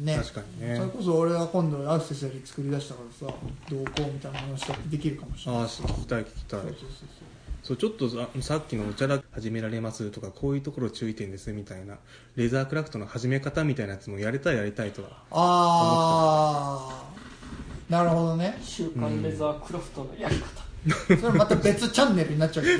[0.00, 0.16] ね。
[0.16, 0.76] 確かにね。
[0.76, 3.34] それこそ俺は今度アクセサリー作り出したからさ
[3.70, 5.60] どうこうみたいな話だってできるかもしれない。
[5.62, 6.60] ああ聞きたい聞きたい。
[6.60, 6.88] そうそうそう
[7.62, 7.76] そう。
[7.78, 11.96] ちょっとささっきのお茶だ始められますとかこういうところ注意点ですみたいな
[12.36, 17.03] レザークラフトの始め方みたいなやつもやりたいやりたいとはああ
[17.88, 18.58] なるほどね。
[18.62, 20.46] 週刊レザークラフトのやり方、
[21.20, 22.64] それまた別チャンネルになっちゃう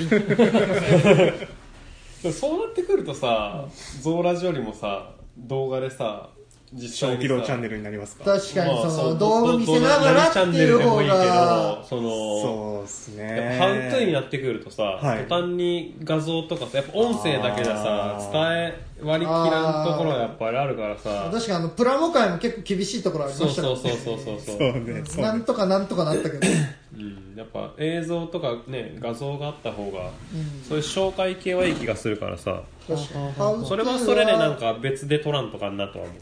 [2.32, 3.66] そうなってくるとさ、
[4.00, 6.30] ゾーラジよりもさ動画でさ
[6.74, 7.28] 実小際にさ。
[7.28, 8.24] 規模チャンネルになりますか？
[8.24, 13.56] 確かにそそうの動画見せながらっていう方がそのそうっすね。
[13.58, 15.26] ぱハウトゥーになってくるとさ、はい。
[15.26, 21.30] 途端に画像とかさやっぱ音声だけじゃさ伝え割り切らんところがやっぱりあるからさ。
[21.32, 24.72] 確かにあのプラモ界も結構厳しいところありそうましたそうそうそうそうそうそう。
[24.80, 26.48] ねなんとかなんとかなったけど、
[26.96, 32.62] うん、やっぱ映像とかね画像があった方がうん、そういう紹介系はいい気がするからさ。
[32.86, 33.32] 確かに。
[33.32, 36.16] ハウトゥーそれはそれでなんか別で撮らんとかになとは思う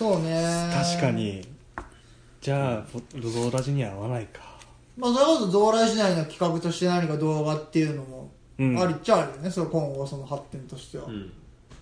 [0.00, 0.42] そうね。
[0.72, 1.46] 確かに。
[2.40, 4.40] じゃあゾーラジには合わないか。
[4.96, 8.80] まあそれこそ増来時代の企画として何か動画っていうのもうん。
[8.80, 11.32] ありっちゃあるよね、その今後その発展としては、いうん。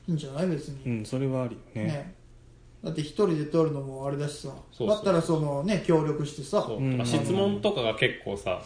[0.09, 1.85] いんじゃない別に、うんそれはありよね。
[1.85, 2.15] ね。
[2.83, 4.49] だって一人で撮るのもあれだしさ。
[4.49, 4.89] そうそう。
[4.89, 6.65] だったらそのね協力してさ。
[6.67, 6.79] そう。
[6.79, 7.07] うん。
[7.07, 8.61] 質問とかが結構さ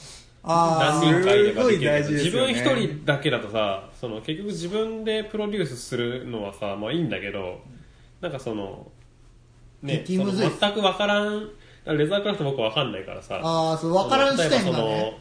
[0.45, 2.83] あ何人かいればできすごい大る自分事ですよね。
[2.85, 7.61] 一人だけだとさその結局自分でプロデュースするのはさまあいいんだけど
[8.23, 8.91] なんかその
[9.83, 11.49] ねその激ムズい全く分からん
[11.87, 13.41] レザークラフト僕分かんないからさ。
[13.43, 15.19] ああそう分からん視点が例えばそね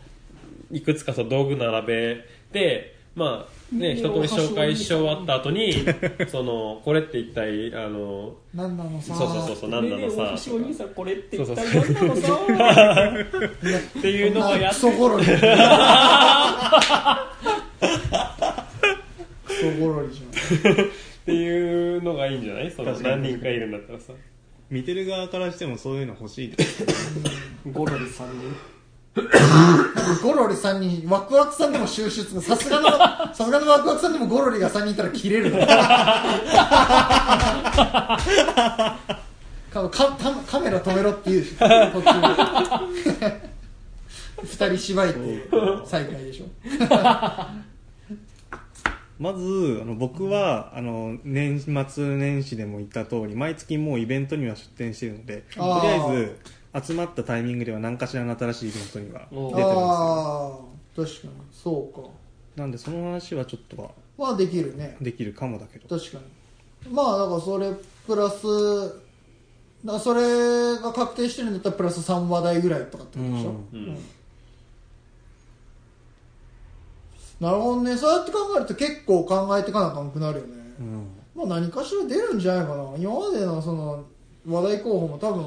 [0.72, 2.18] のいくつかその道具並べ
[2.54, 5.74] てまあね一通り紹介し終わった後に
[6.32, 9.16] そのこれって一体あの何なのさ。
[9.16, 10.36] そうそうそうそう何なのさ。
[10.54, 12.40] お兄さんこれって一そう体そう何なのさ。
[14.00, 15.32] っていうのをやっクソゴロリク
[19.54, 20.74] ソゴロリじゃん。
[20.74, 20.88] っ
[21.26, 22.72] ていうのがいいんじゃない？
[22.72, 24.14] その何人かいるんだったらさ
[24.72, 26.56] 見てる側からしてもそういうの欲しい
[27.72, 28.36] ゴロリさんに。
[30.24, 32.90] ゴロリ3人ワクワクさんでも収出がさすがの
[33.36, 35.52] さすがのワクワクさんでもゴロリが3人いたら切れる。
[35.52, 35.68] の か
[39.72, 41.44] かカカメラ止めろって言う。
[44.44, 45.50] 二人芝居って
[45.86, 46.46] 再会でしょ
[49.22, 55.82] まずあの僕はあの年末年始でも言った通り毎月もうイベントには出店しているのでとあー。
[55.84, 56.26] りあえ
[56.82, 59.74] ず集まったタイミングでは何かしらの新しいイベントにはお出てます。
[59.76, 61.34] ああ確かに。
[61.54, 62.10] そうか。
[62.56, 64.98] なんでその話はちょっとはまあできるね。
[65.00, 66.00] できるかもだけど。
[66.00, 66.18] 確か
[66.88, 66.92] に。
[66.92, 67.72] まあだからそれ
[68.08, 68.42] プラス
[69.86, 73.80] だからそれが確定してるんだったらプラス3話題ぐらいとかってことでしょ、うん。
[73.80, 73.98] うん
[77.42, 77.98] なるほどね。
[77.98, 81.08] そうやって考えると結構考えていかなあかんくなるよね、うん。
[81.36, 82.84] まあ何かしら出るんじゃないかな。
[82.98, 84.06] 今までのその
[84.48, 85.44] 話題候補も多分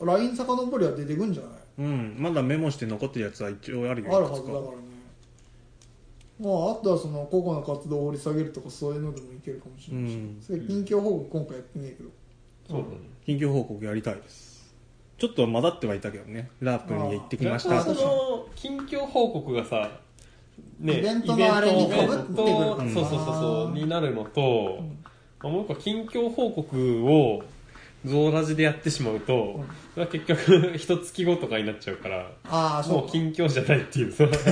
[0.00, 1.52] か LINE 遡りは出てくんじゃない？
[1.76, 4.16] うん、まだメモして残ってるやつは一応あるよ。
[4.16, 4.68] あるはずだからね。
[6.40, 10.38] まああとはその個々の活動を掘り下げるとかそういうのでもいけるかもしれないし、うん。
[10.40, 12.08] それ近況報告今回やってねえけど。
[12.70, 12.96] そうだね。
[13.26, 14.74] 近況報告やりたいです。
[15.18, 16.50] ちょっと混ざってはいたけどね。
[16.60, 18.00] ラープに行ってきましたとか。
[18.02, 20.00] の近況報告がさ
[20.80, 24.82] ねイベントのあれに被ってくるそうそうそうそうになるのと、
[25.42, 27.42] まあもう一個近況報告を
[28.04, 29.64] ゾーラジでやってしまうと、
[29.94, 33.00] それは結局一月後とかになっちゃうからああそうか。
[33.02, 34.24] もう近況じゃないっていうさ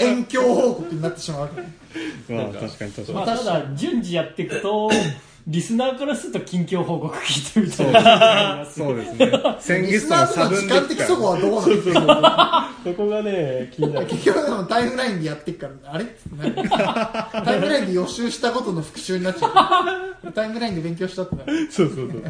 [0.00, 1.72] 遠況報告になってしまうわけね
[2.28, 4.90] まあなんか確かに確かにまあ、ただ順次やっていくと
[5.46, 8.64] リスナーからすると近況報告聞いてみたいな。
[8.64, 9.32] そうですね。
[9.58, 16.06] 先リ月とのスナーと差分の時間的ですかそこはどうなってるのそこがね気になる結局でもタイムラインでやってっからあれ。
[16.36, 21.72] 何タイムラインで予習したことの復習になっちゃうタイムラインで勉強したってなる。
[21.72, 22.22] そうそうそうそう。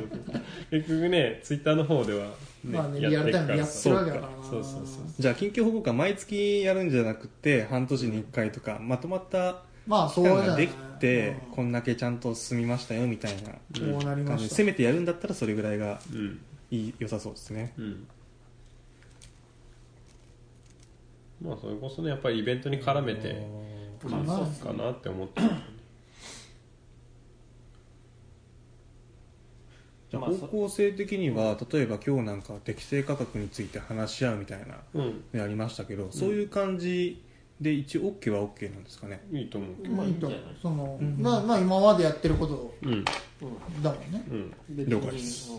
[0.71, 2.33] 結局ねツイッターの方では、ね
[2.65, 4.33] まあねやリアルタイムでやってるわけだそから。
[4.33, 5.05] なうそうそうそう。
[5.19, 11.55] じゃあ近況報告は毎月やるんじゃなくて半年に1回とかまとまったまあそ期うができてうん。
[11.55, 13.59] こんだけちゃんと進みましたよみたいなこ
[14.01, 14.57] うなりま感じした。
[14.57, 16.41] でせめてやるんだったらそれぐらいがうん。
[16.71, 17.75] いい良さそうですね。
[17.77, 18.07] うん。
[21.43, 23.47] まあそれこそねやっぱりイベントに絡めて
[24.01, 24.25] かな
[24.63, 25.49] かなって思ってる
[30.11, 35.25] じゃあまあそ方向性的には例えば今日なんか適正価格について話し合うみたいなうん。
[35.35, 37.21] のありましたけど、そういう感じ
[37.63, 39.25] で一応 OK は OK なんですかね。
[39.33, 39.95] いいと思うけど。
[39.95, 41.17] まあいいと思うその、うん。
[41.19, 43.05] まあまあ今までやってることうん。
[43.05, 44.55] だもんね、うん。
[44.71, 45.53] 別了解です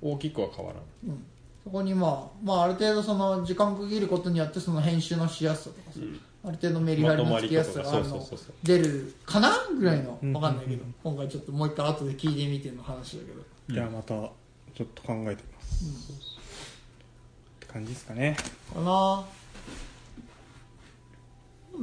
[0.00, 1.10] 大きくは変わらん。
[1.10, 1.24] うん、
[1.64, 6.20] そこにまあまあある程度その時間区切ることによってその編集のしやすさとかさ、うん。
[6.44, 8.54] ある程度メリハリのつきやすさがあるまとまのりとかそうそうそうそう。
[8.62, 10.32] 出るかなぐらいのうん。
[10.34, 10.84] わかんないけど。
[11.02, 13.42] 今回ちょっともう一回後で聞いてみての話だけど。
[13.70, 14.14] じゃあまた
[14.74, 15.86] ちょっと考えてみます、っ
[17.58, 18.36] て感じですかね。
[18.72, 19.24] かな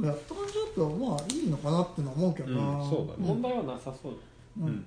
[0.02, 3.14] もやった感じだとまあいいのかなってのは思うけどな、うんそうだね。
[3.18, 4.12] 問題はなさそう
[4.60, 4.84] だうん。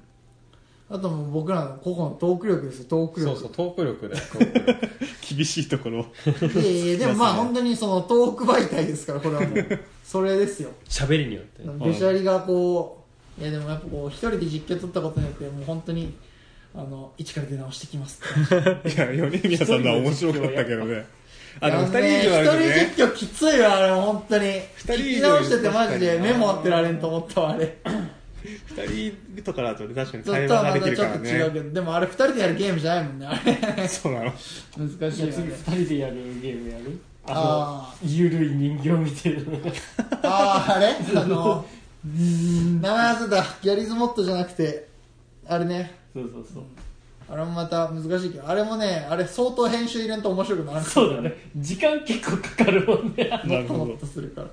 [0.92, 3.32] あともう僕らの個々のトーク力ですよトーク力。
[3.32, 4.90] そうそうトーク力だよトーク力。
[5.36, 6.06] 厳しいところ
[6.56, 9.80] いやいやでもまあ本当にそのトーク媒体ですからこれはもう。
[10.04, 10.70] それですよ。
[10.88, 11.64] 喋りによって。
[11.64, 12.98] ねべしゃりがこ
[13.40, 16.14] ういやでもやっぱこう一人で実況取ったことによってもう本当に
[16.76, 21.06] あの一から出直してきますって いや米宮さんのは面白かったけどね
[21.62, 24.46] あでも2人以上あると一ね人実況きついわあれ本当に。
[24.78, 27.78] 人以上聞き直しててマジでメモってられんと思ったわあれ。
[28.44, 31.30] 2人とかだとね確かに会話がまたちょっとできるからね。
[31.32, 33.42] 違うけどでもあれ二人でやるゲームじゃないもんねあ
[33.76, 33.88] れ。
[33.88, 34.26] そうなの。
[34.26, 37.00] 難しいよ次ね2人でやるゲームやる？
[37.28, 39.40] ああのゆるい人形みたいな。
[39.44, 39.72] のが
[40.24, 40.96] あああれ？
[41.20, 41.66] あの
[42.06, 44.88] 名前忘れたギャリーズモットじゃなくて
[45.48, 45.92] あれね。
[46.14, 46.64] そうそうそう
[47.32, 51.32] あれもまた難しいけどあれもねあれ相当編集入れんと面白くならないそうだね。
[51.56, 53.30] 時間結構かかるもんね。
[53.46, 54.48] もっともっとするから。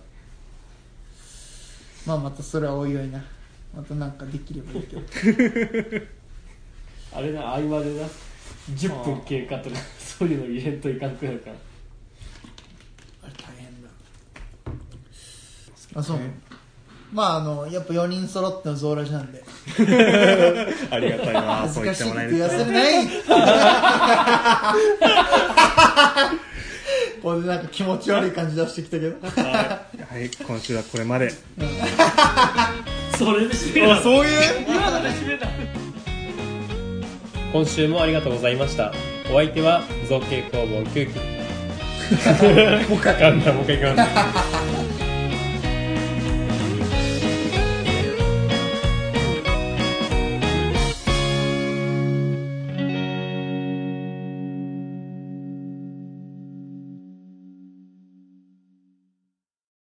[2.07, 3.25] まあまたそれはおいおいな。
[3.75, 5.03] またなんかできればいいけど。
[7.15, 8.07] あれな合間でな
[8.75, 11.57] 10分経過とかそういうの入れんといかんくなるから。
[13.23, 13.89] あれ大変だ。
[15.95, 16.19] あそう
[17.13, 19.43] まああのやっぱ4人揃ってのゾーラジなんで。
[20.91, 23.07] ありがたいな恥ずかしいそう言ってもらえって言わせない。
[27.23, 29.17] これでなんか気持ち悪い感じ出してきたけど。
[29.21, 29.81] は
[30.19, 30.31] い。
[30.47, 31.31] 今週はこれまで。
[33.19, 34.31] それで締めだそういう？
[34.69, 35.49] 今ので締めだ
[37.53, 38.93] 今週もありがとうございました。
[39.33, 44.07] お相手は造形工房9期もう一回噛んだもう一回噛んだ